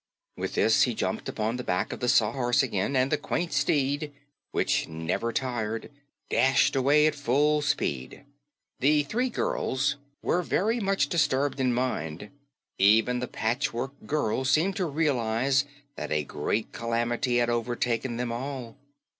[0.35, 4.11] With this, he jumped upon the back of the Sawhorse again, and the quaint steed,
[4.49, 5.91] which never tired,
[6.27, 8.23] dashed away at full speed.
[8.79, 12.31] The three girls were very much disturbed in mind.
[12.79, 15.65] Even the Patchwork Girl seemed to realize
[15.97, 18.77] that a great calamity had overtaken them all.